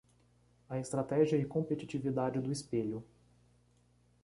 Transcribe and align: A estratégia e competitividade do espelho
A 0.67 0.79
estratégia 0.79 1.37
e 1.37 1.45
competitividade 1.45 2.39
do 2.39 2.51
espelho 2.51 3.03